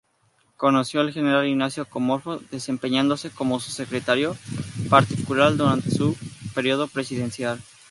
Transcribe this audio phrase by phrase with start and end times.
[0.57, 4.35] Conoció al general Ignacio Comonfort, desempeñándose como su secretario
[4.89, 6.17] particular durante su
[6.55, 7.61] período presidencial.